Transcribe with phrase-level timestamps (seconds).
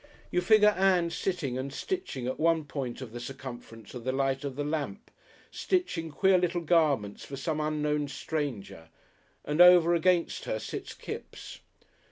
[0.31, 4.43] You figure Ann sitting and stitching at one point of the circumference of the light
[4.43, 5.11] of the lamp,
[5.51, 8.89] stitching queer little garments for some unknown stranger,
[9.45, 11.59] and over against her sits Kipps.